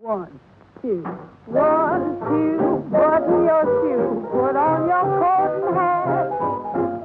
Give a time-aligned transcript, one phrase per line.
[0.00, 0.40] One,
[0.80, 1.04] two,
[1.44, 6.24] one, two, button your shoe, put on your coat and hat.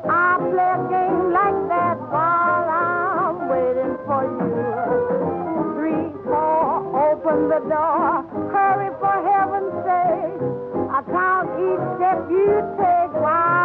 [0.08, 5.76] I play a game like that while I'm waiting for you.
[5.76, 8.24] Three, four, open the door,
[8.56, 10.40] hurry for heaven's sake.
[10.88, 13.65] I count each step you take while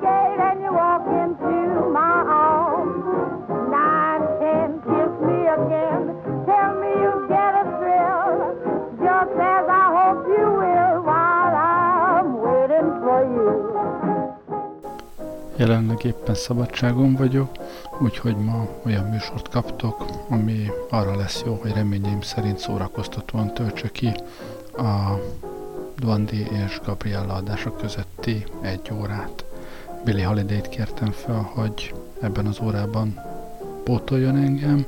[0.00, 0.74] gate and you.
[15.56, 17.48] Jelenleg éppen szabadságon vagyok,
[18.00, 24.12] úgyhogy ma olyan műsort kaptok, ami arra lesz jó, hogy reményeim szerint szórakoztatóan töltse ki
[24.76, 25.18] a
[25.96, 29.43] Dvandi és Gabriella adása közötti egy órát.
[30.04, 33.20] Billy Holiday-t kértem fel, hogy ebben az órában
[33.84, 34.86] pótoljon engem,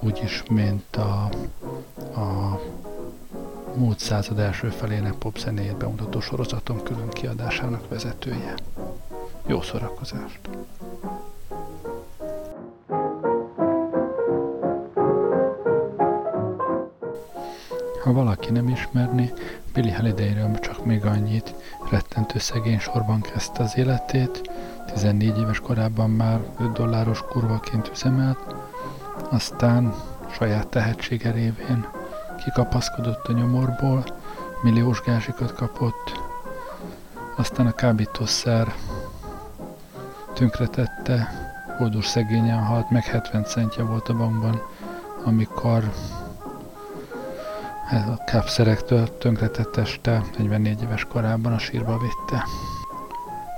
[0.00, 1.28] úgyis, mint a,
[2.20, 2.60] a
[3.74, 8.54] múlt század első felének popzenéjét bemutató sorozaton külön kiadásának vezetője.
[9.46, 10.40] Jó szórakozást!
[18.04, 19.32] Ha valaki nem ismerni,
[19.72, 21.54] Billy Holidayről csak még annyit,
[21.90, 24.50] rettentő szegény sorban kezdte az életét,
[24.86, 28.54] 14 éves korában már 5 dolláros kurvaként üzemelt,
[29.30, 29.94] aztán
[30.30, 31.86] saját tehetsége révén
[32.44, 34.04] kikapaszkodott a nyomorból,
[34.62, 36.20] milliós gázsikat kapott,
[37.36, 38.74] aztán a kábítószer
[40.34, 41.28] tönkretette,
[41.78, 44.62] oldós szegényen halt, meg 70 centje volt a bankban,
[45.24, 45.92] amikor
[47.90, 52.44] a kápszerektől tönkretett este 44 éves korában a sírba vitte.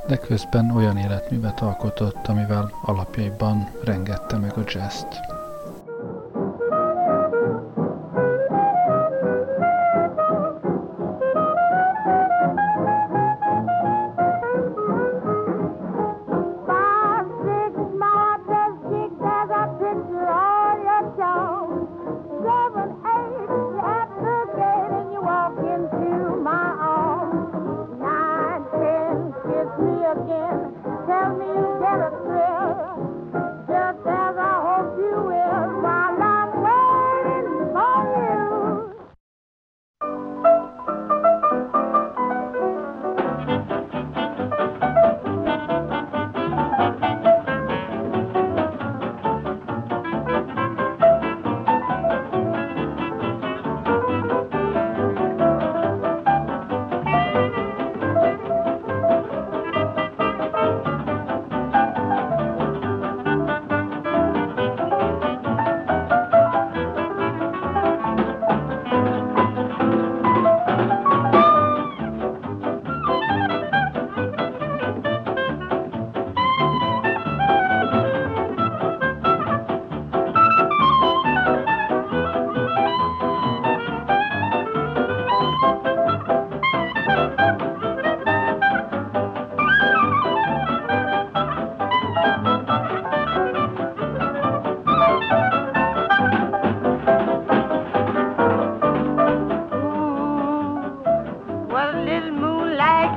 [0.07, 5.30] De közben olyan életművet alkotott, amivel alapjaiban rengette meg a jazzt.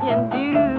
[0.04, 0.73] Can do.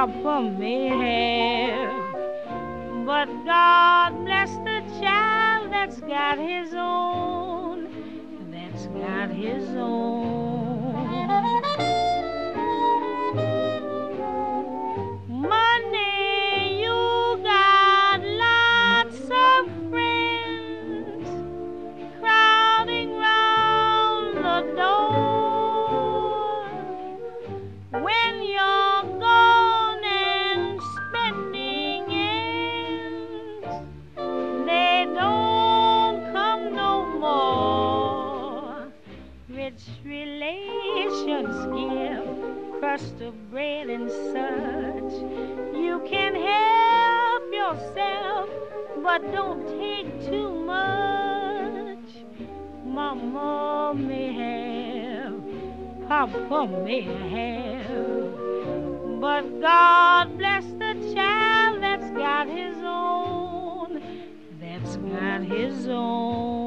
[0.00, 2.14] Papa may have,
[3.04, 7.86] but God bless the child that's got his own,
[8.50, 10.39] that's got his own.
[43.00, 45.12] Crust of bread and such.
[45.74, 48.50] You can help yourself,
[49.02, 51.98] but don't take too much.
[52.84, 55.40] Mama may have,
[56.08, 64.02] Papa may have, but God bless the child that's got his own,
[64.60, 66.59] that's got his own.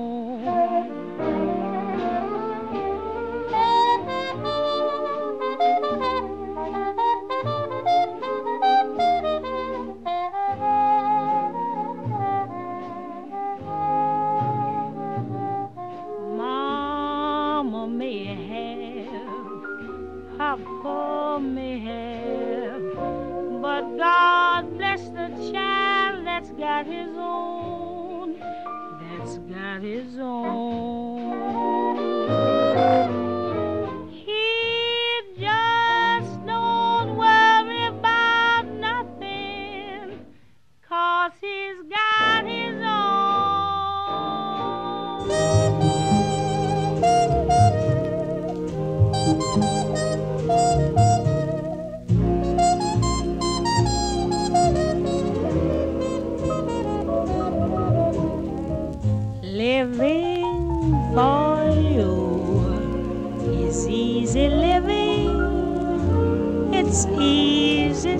[30.12, 30.93] Got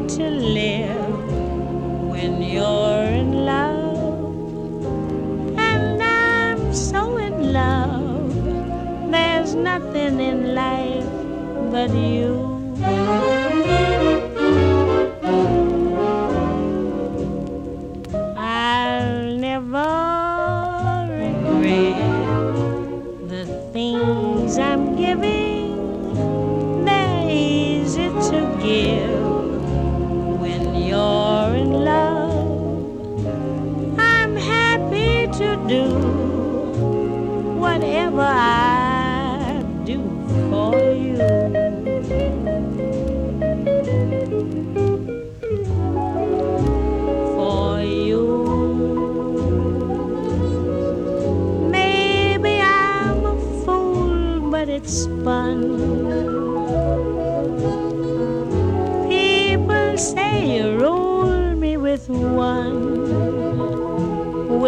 [0.08, 1.32] to live
[2.10, 4.36] when you're in love.
[5.58, 8.34] And I'm so in love,
[9.12, 11.06] there's nothing in life
[11.72, 12.52] but you.
[18.36, 21.98] I'll never regret
[23.30, 29.23] the things I'm giving, they're easy to give.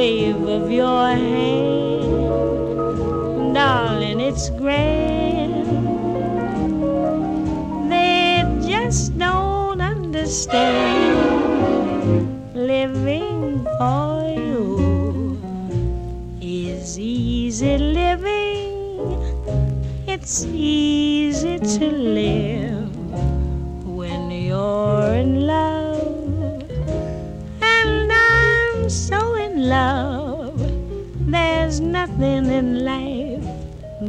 [0.05, 2.05] wave of your hand.
[3.55, 5.65] Darling, it's grand.
[7.91, 11.15] They just don't understand.
[12.53, 15.39] Living for you
[16.39, 18.73] is easy living.
[20.07, 21.24] It's easy.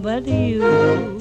[0.07, 1.16] but you.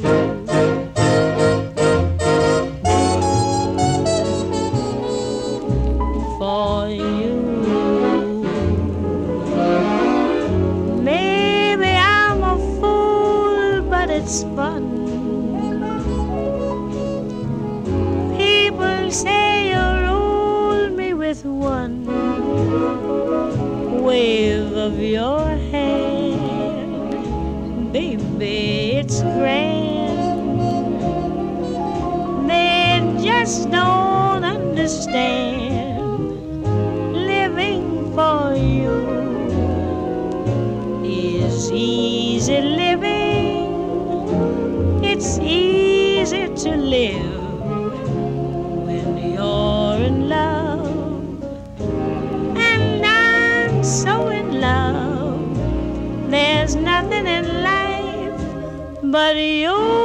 [59.12, 60.05] But you.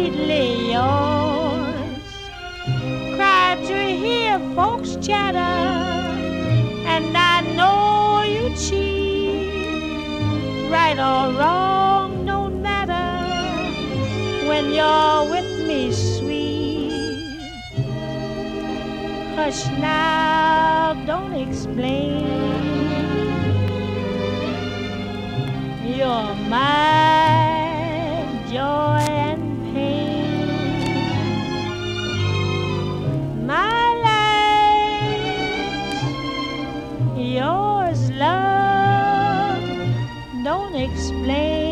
[0.00, 2.12] completely yours.
[3.16, 5.38] Cried to hear folks chatter,
[6.86, 9.50] and I know you cheat.
[10.70, 13.10] Right or wrong, no matter,
[14.48, 17.52] when you're with me, sweet.
[19.36, 22.26] Hush now, don't explain.
[25.84, 27.09] You're mine.
[40.80, 41.69] explain.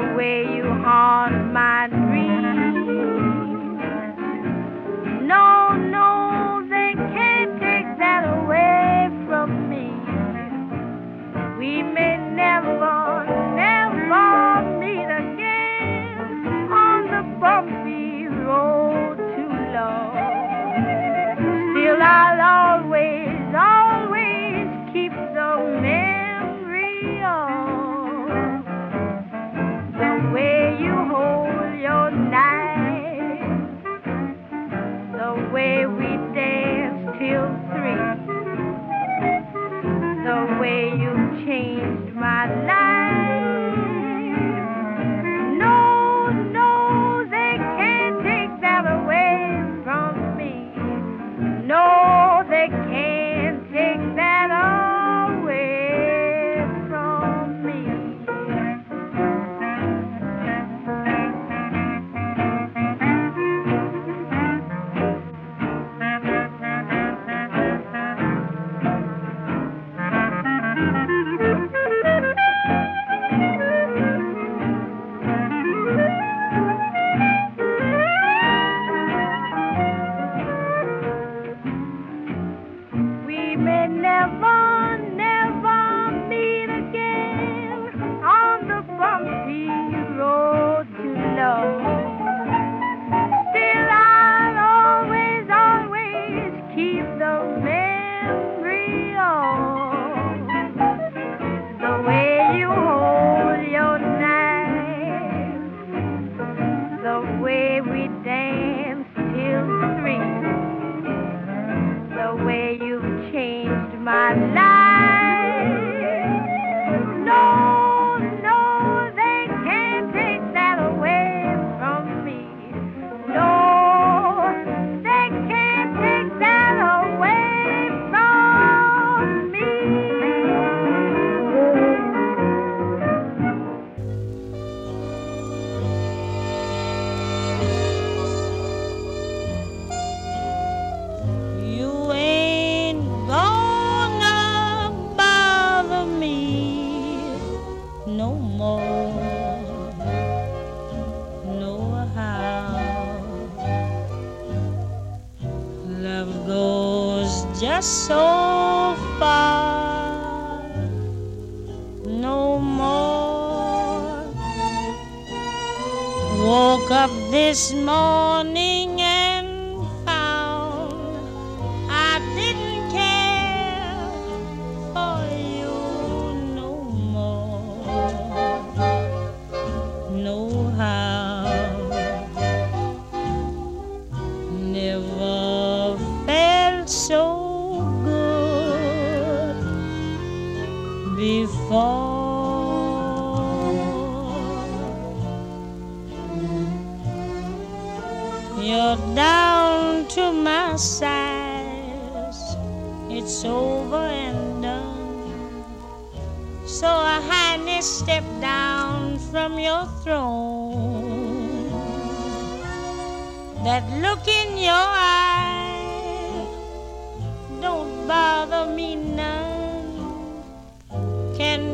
[0.00, 2.07] the way you haunt my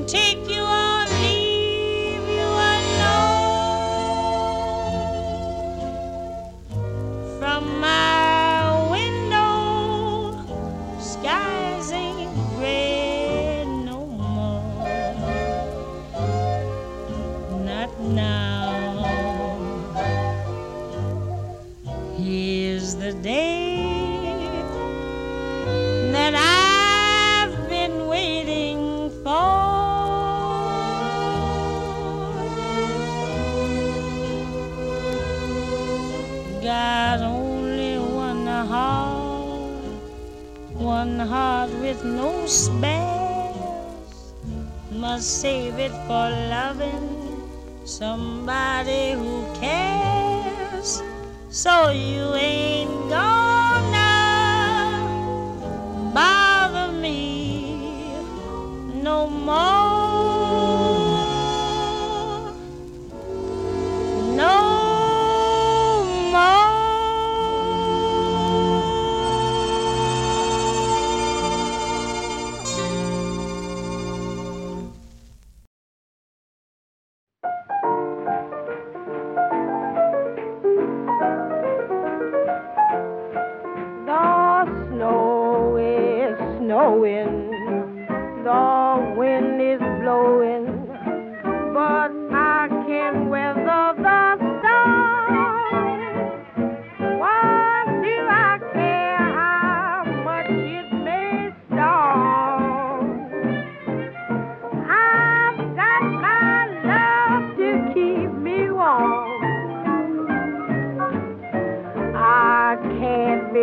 [0.07, 0.54] take you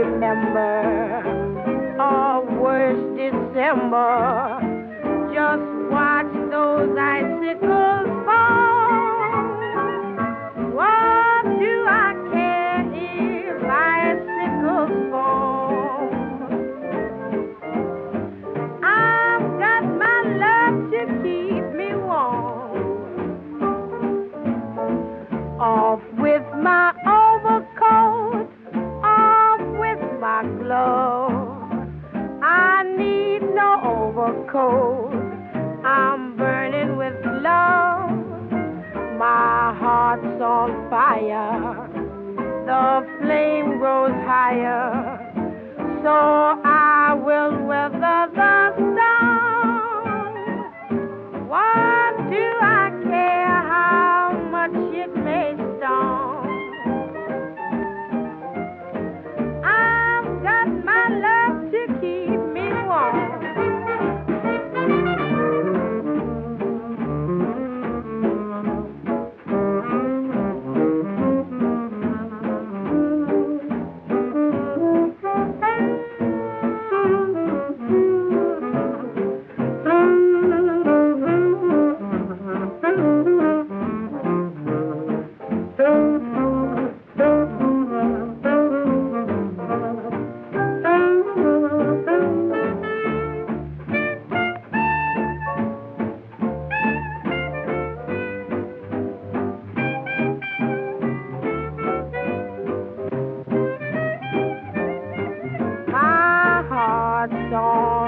[0.04, 4.41] remember our worst December.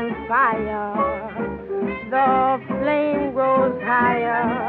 [0.04, 1.32] on fire.
[2.10, 4.63] The flame grows higher.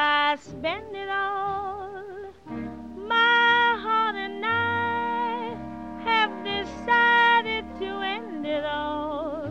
[0.00, 2.32] I spend it all.
[2.46, 5.56] My heart and I
[6.04, 9.50] have decided to end it all.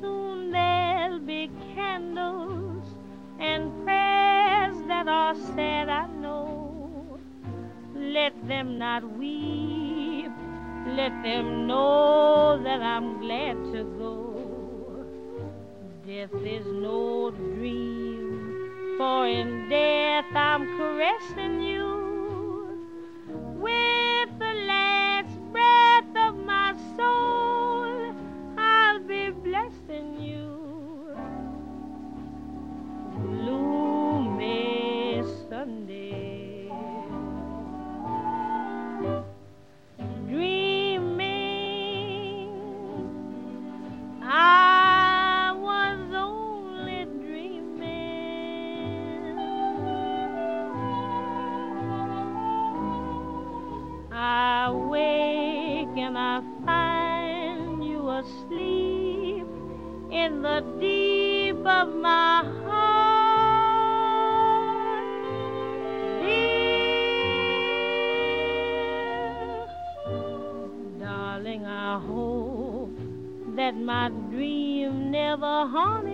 [0.00, 2.96] Soon there'll be candles
[3.38, 7.20] and prayers that are said, I know.
[7.94, 10.32] Let them not weep,
[10.88, 15.06] let them know that I'm glad to go.
[16.04, 18.25] Death is no dream
[19.06, 21.86] for in death I'm caressing you.
[23.62, 24.05] When
[60.80, 62.96] deep of my heart.
[66.22, 66.66] Dear,
[71.00, 72.96] darling, I hope
[73.56, 76.05] that my dream never haunts.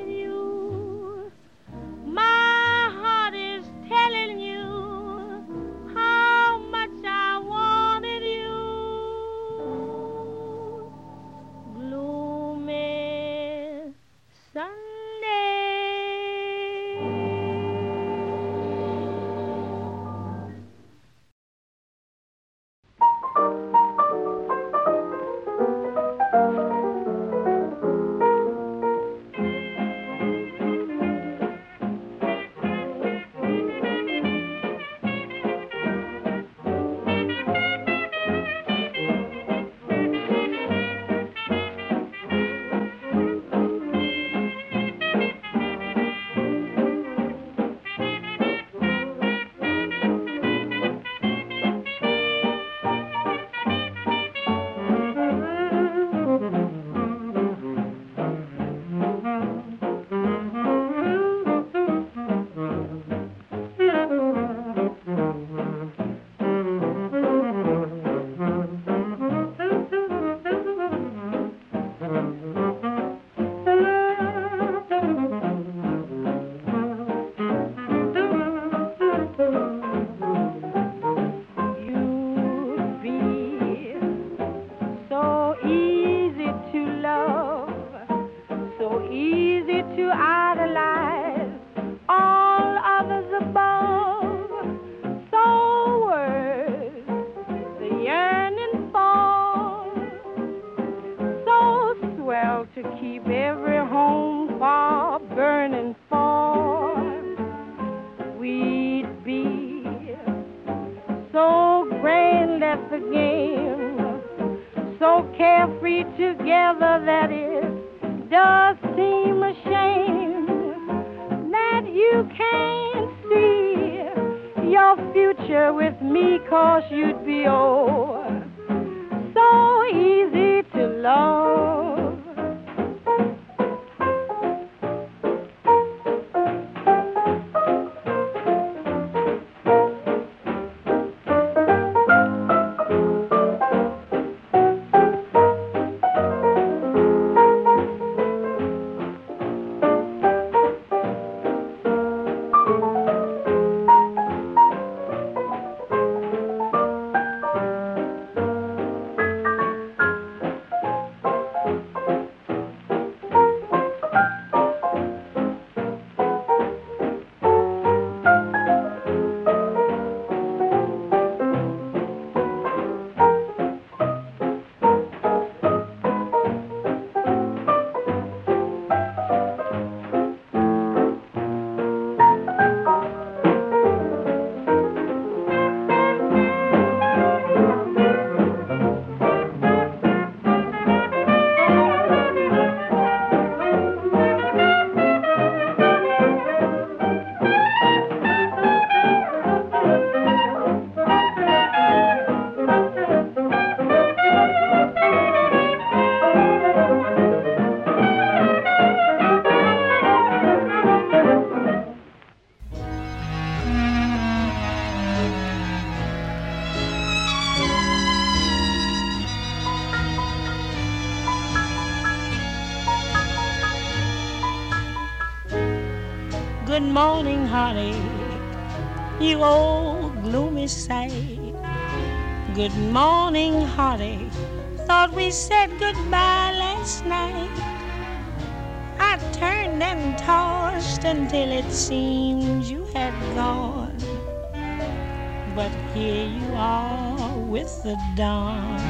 [245.54, 248.80] But here you are with the dawn.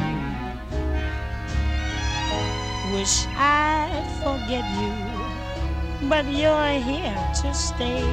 [2.95, 8.07] Wish I'd forget you, but you're here to stay.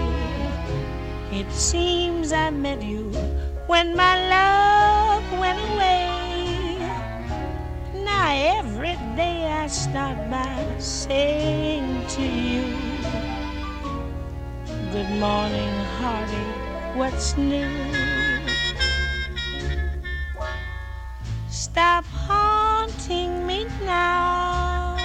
[1.32, 3.12] It seems I met you
[3.68, 6.80] when my love went away.
[7.94, 12.66] Now every day I start by saying to you,
[14.92, 18.09] Good morning, hearty, what's new?
[21.80, 24.98] Stop haunting me now.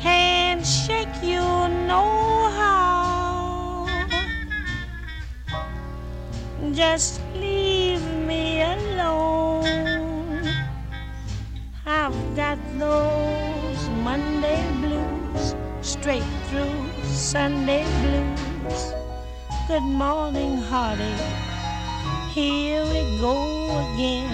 [0.00, 1.42] Can't shake you
[1.90, 2.04] no
[2.54, 3.88] how.
[6.70, 9.66] Just leave me alone.
[11.84, 18.94] I've got those Monday blues straight through Sunday blues.
[19.66, 21.16] Good morning, hearty.
[22.34, 24.30] Here we go again.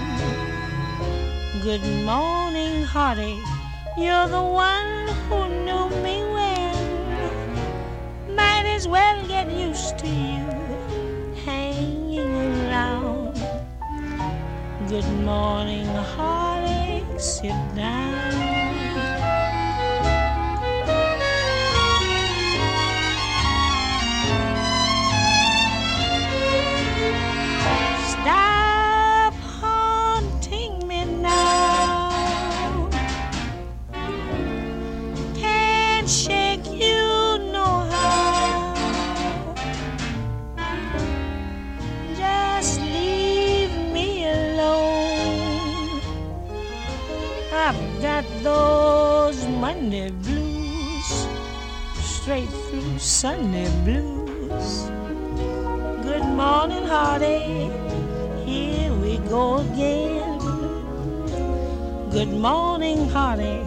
[1.62, 3.38] Good morning, hearty.
[3.96, 8.34] You're the one who knew me when.
[8.34, 10.44] Might as well get used to you
[11.44, 12.34] hanging
[12.66, 13.34] around.
[14.88, 17.04] Good morning, hearty.
[17.18, 18.49] Sit down.
[47.52, 51.26] I've got those Monday blues,
[51.94, 54.88] straight through Sunday blues.
[56.04, 57.70] Good morning, hearty.
[58.44, 60.38] Here we go again.
[62.10, 63.64] Good morning, hearty.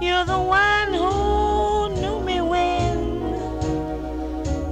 [0.00, 2.98] You're the one who knew me when.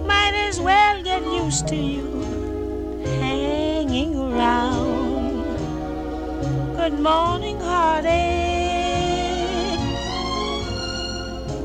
[0.05, 2.25] Might as well get used to you
[3.21, 5.03] hanging around.
[6.77, 8.29] Good morning, hearty.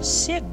[0.01, 0.43] Sit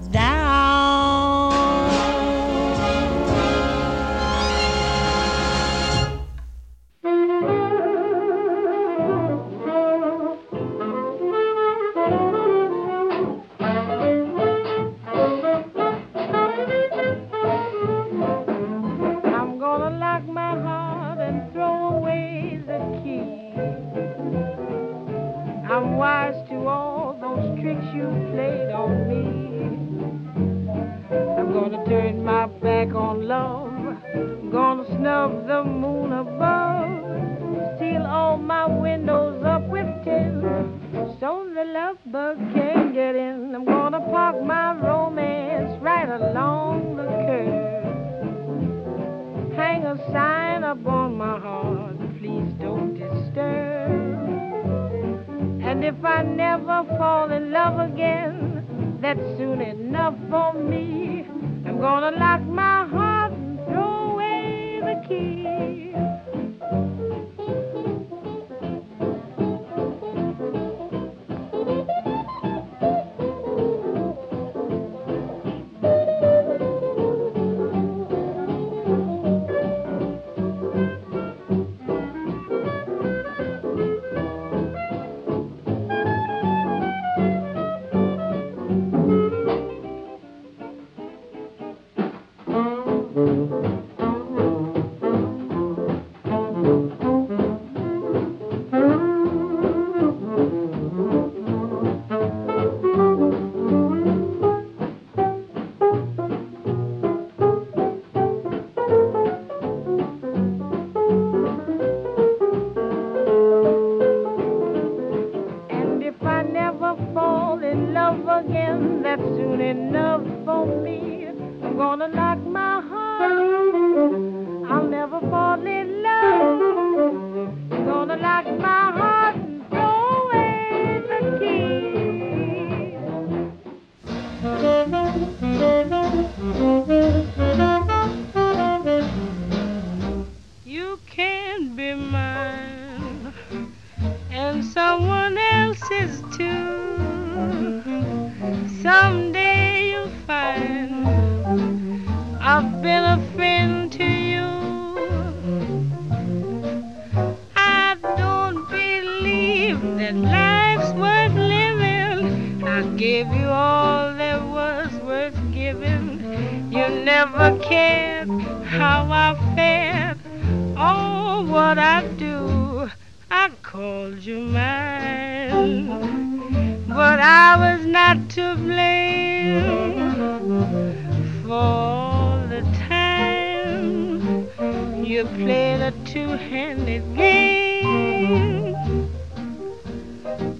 [186.95, 188.75] everything.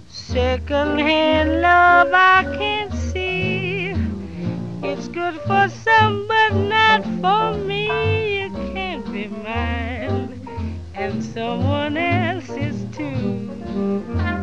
[0.09, 3.95] Secondhand love I can't see.
[4.83, 8.43] It's good for some, but not for me.
[8.43, 10.41] It can't be mine,
[10.95, 14.34] and someone else's too.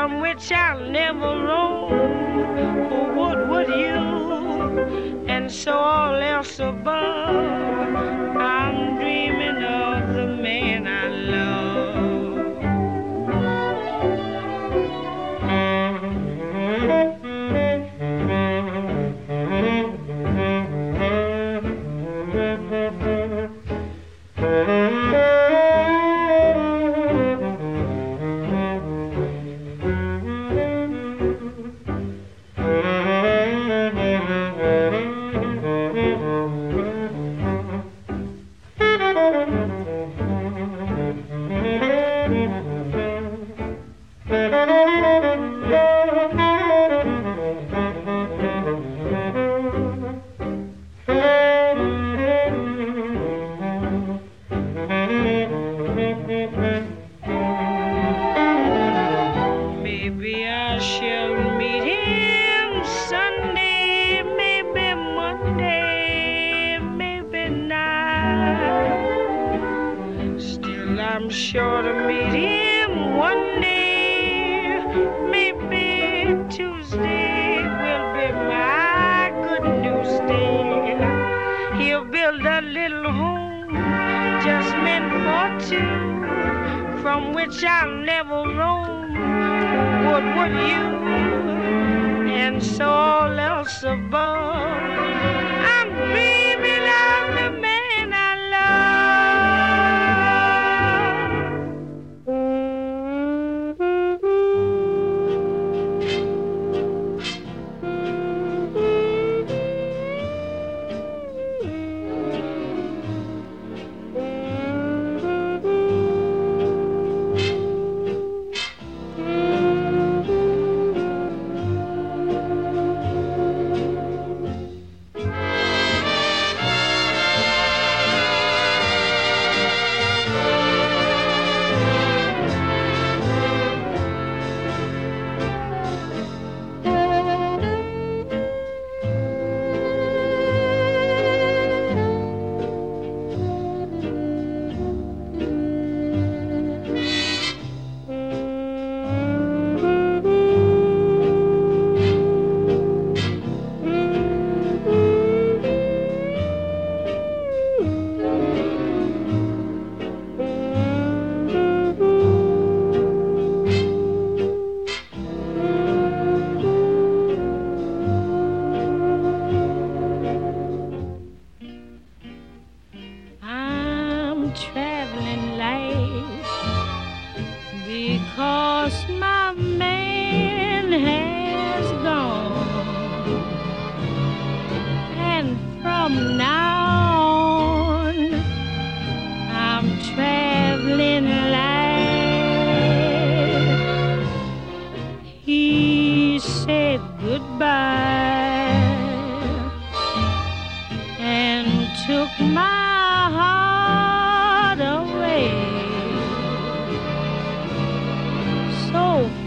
[0.00, 1.90] from which I'll never roll.
[3.18, 5.26] What would you?
[5.28, 7.79] And so all else above.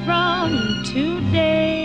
[0.05, 1.82] from today.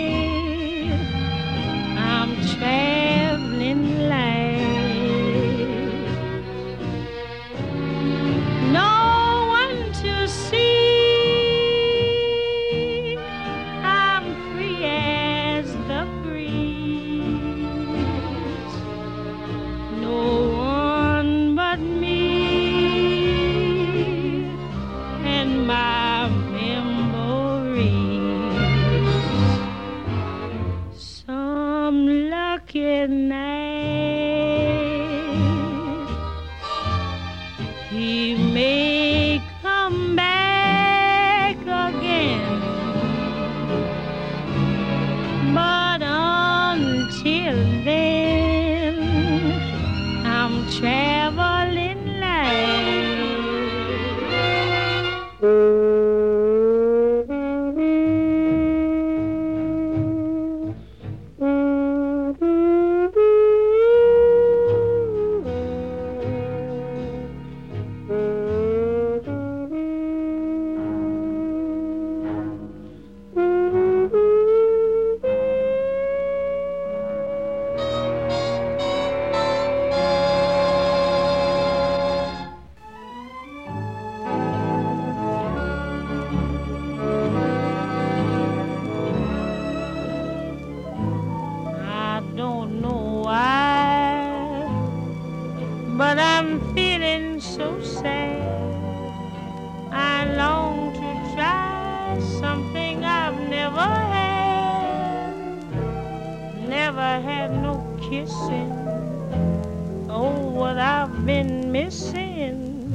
[108.59, 110.07] Kissing.
[110.09, 112.91] Oh, what I've been missing.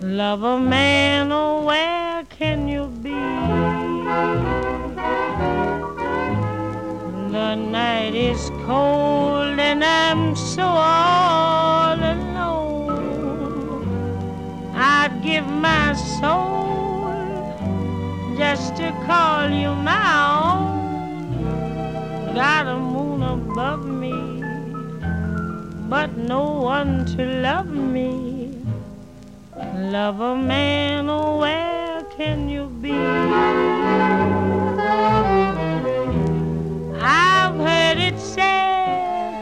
[0.00, 3.10] Love Lover man, oh, where can you be?
[7.32, 12.90] The night is cold and I'm so all alone.
[14.74, 16.60] I'd give my soul
[18.36, 20.10] just to call you my
[20.42, 20.80] own.
[22.34, 23.99] Got a moon above me,
[25.90, 28.54] but no one to love me.
[29.74, 32.92] Love a man, oh, where can you be?
[37.02, 39.34] I've heard it said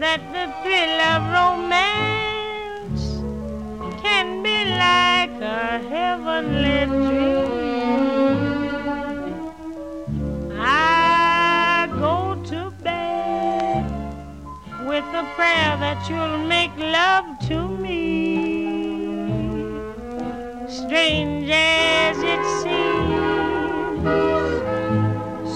[0.00, 3.04] that the thrill of romance
[4.00, 7.35] can be like a heavenly dream.
[15.36, 17.94] Prayer that you'll make love to me.
[20.66, 24.02] Strange as it seems,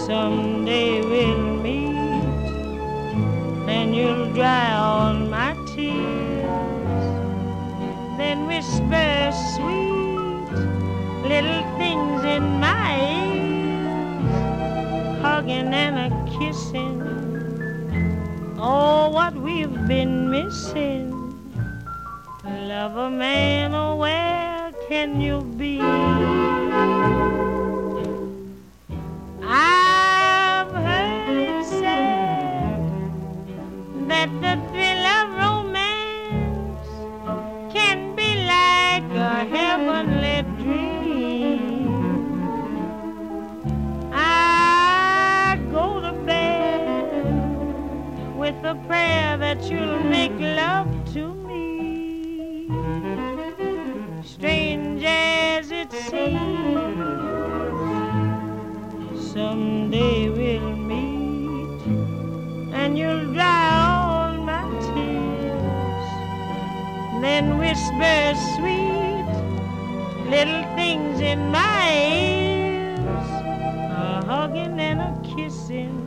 [0.06, 1.96] someday we'll meet
[3.76, 7.06] and you'll dry all my tears.
[8.18, 10.50] Then whisper sweet
[11.26, 14.24] little things in my ears,
[15.22, 17.19] hugging and a kissing.
[18.62, 21.10] Oh, what we've been missing.
[22.44, 25.80] Love a man, oh, where can you be?
[29.42, 32.84] I've heard said
[34.08, 34.69] that the
[48.60, 52.68] with a prayer that you'll make love to me.
[54.22, 56.40] Strange as it seems,
[59.32, 61.82] someday we'll meet
[62.74, 66.08] and you'll dry all my tears.
[67.22, 69.28] Then whisper sweet
[70.28, 72.98] little things in my ears,
[73.90, 75.99] a hugging and a kissing.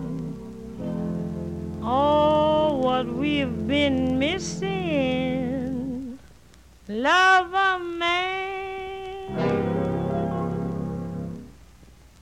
[1.85, 6.17] Oh, what we've been missing.
[6.87, 9.37] Love a man.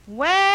[0.06, 0.51] Where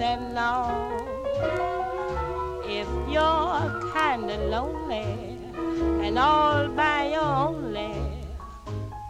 [0.00, 1.02] and long.
[2.64, 5.38] If you're kinda lonely
[6.04, 7.94] and all by your only,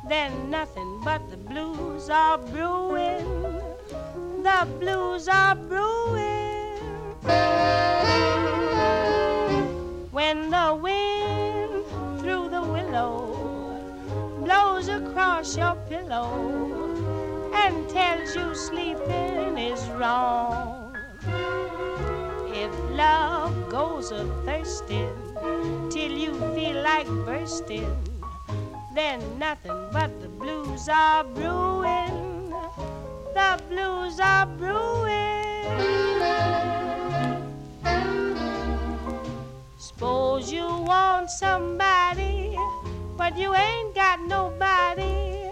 [0.09, 3.26] then nothing but the blues are brewing.
[4.43, 6.78] The blues are brewing.
[10.11, 11.85] When the wind
[12.20, 13.16] through the willow
[14.45, 16.28] blows across your pillow
[17.55, 20.61] and tells you sleeping is wrong.
[24.03, 27.96] Love goes a thirsting till you feel like bursting,
[28.94, 32.50] then nothing but the blues are brewing.
[33.34, 35.12] The blues are brewing.
[39.78, 42.57] Suppose you want somebody,
[43.16, 45.50] but you ain't got nobody.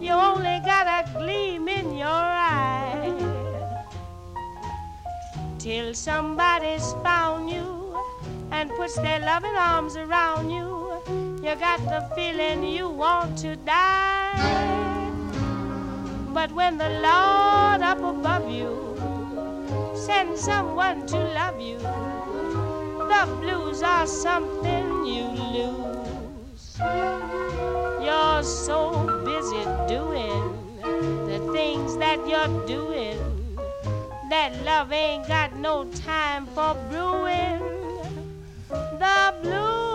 [0.00, 3.12] You only got a gleam in your eye.
[5.58, 7.83] Till somebody's found you
[8.54, 10.92] and puts their loving arms around you,
[11.42, 15.10] you got the feeling you want to die.
[16.32, 18.72] But when the Lord up above you
[19.96, 21.78] sends someone to love you,
[23.12, 25.26] the blues are something you
[25.58, 26.78] lose.
[28.06, 28.80] You're so
[29.24, 30.44] busy doing
[31.30, 33.18] the things that you're doing
[34.30, 37.73] that love ain't got no time for brewing
[39.04, 39.93] the blues.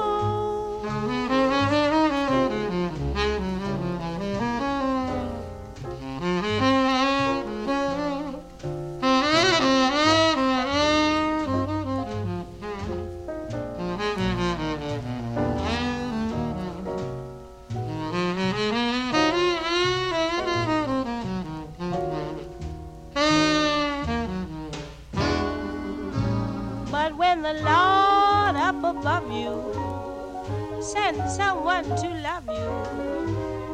[31.16, 32.70] Someone to love you.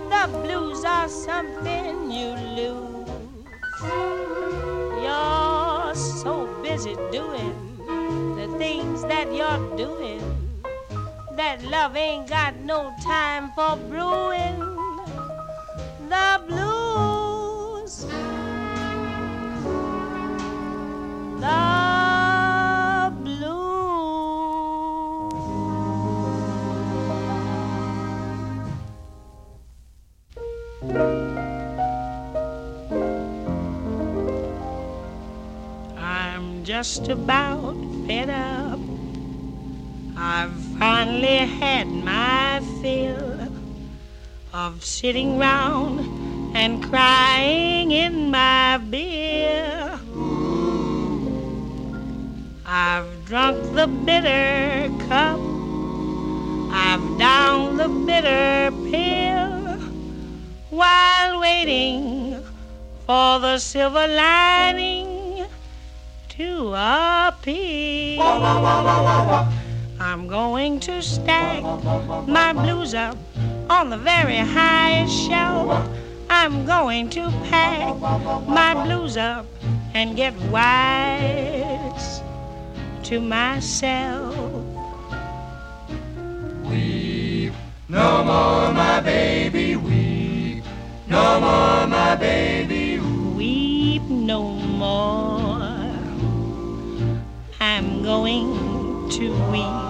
[0.10, 3.10] The blues are something you lose.
[5.04, 7.54] You're so busy doing
[8.38, 10.22] the things that you're doing
[11.36, 14.60] that love ain't got no time for brewing.
[16.08, 17.05] The blues.
[36.78, 37.74] Just about
[38.06, 38.78] fed up.
[40.18, 43.48] I've finally had my fill
[44.54, 46.02] of sitting round
[46.54, 49.98] and crying in my beer.
[52.66, 55.40] I've drunk the bitter cup.
[56.86, 59.80] I've downed the bitter pill
[60.72, 62.44] while waiting
[63.06, 65.15] for the silver lining
[66.38, 68.20] to appear.
[70.00, 71.64] I'm going to stack
[72.28, 73.18] my blues up
[73.70, 75.90] on the very highest shelf.
[76.30, 77.98] I'm going to pack
[78.48, 79.46] my blues up
[79.94, 82.22] and get wise
[83.04, 84.36] to myself.
[86.66, 87.54] Weep
[87.88, 90.66] no more, my baby, weep
[91.08, 93.00] no more, my baby.
[93.00, 95.45] Weep no more.
[97.60, 99.86] I'm going to weep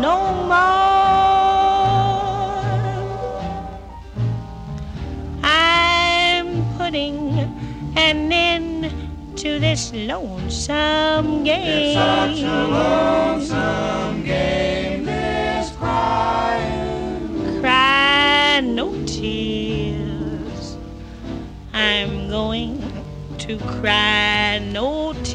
[0.00, 1.10] no more.
[5.42, 7.38] I'm putting
[7.96, 8.92] an end
[9.38, 11.96] to this lonesome game.
[11.96, 17.60] It's such a lonesome game, this crying.
[17.60, 20.76] Cry no tears.
[21.72, 22.82] I'm going
[23.38, 25.29] to cry no tears.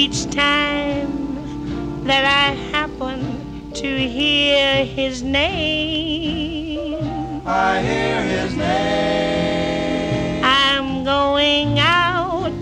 [0.00, 7.02] Each time that I happen to hear his name,
[7.44, 10.44] I hear his name.
[10.44, 12.52] I'm going out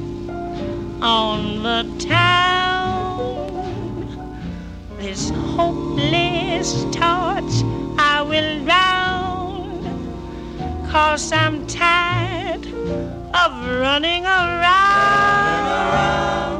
[1.02, 3.36] on the town.
[4.96, 7.54] This hopeless torch
[7.98, 9.84] I will drown.
[10.90, 13.50] Cause I'm tired of
[13.84, 16.55] running around with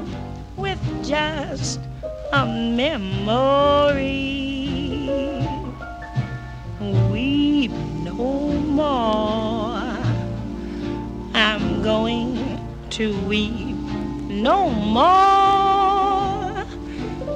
[1.07, 1.80] just
[2.32, 4.02] a memory.
[7.11, 7.70] Weep
[8.02, 9.78] no more.
[11.34, 12.59] I'm going
[12.90, 13.76] to weep
[14.28, 16.64] no more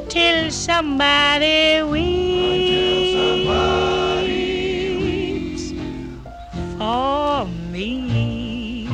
[0.09, 3.21] till somebody weeps
[6.77, 8.89] for me.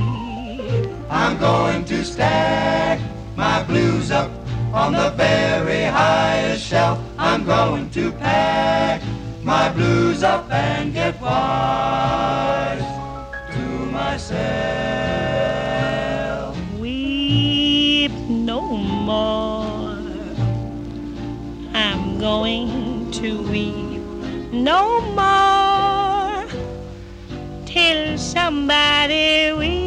[1.09, 3.01] I'm going to stack
[3.37, 4.36] my blues up
[4.77, 6.99] on the very highest shelf.
[7.19, 9.03] I'm going to pack
[9.43, 12.85] my blues up and get wise
[13.55, 13.61] to
[13.91, 14.37] myself.
[16.79, 19.97] Weep no more.
[21.73, 24.03] I'm going to weep
[24.53, 26.45] no more
[27.65, 29.86] till somebody weeps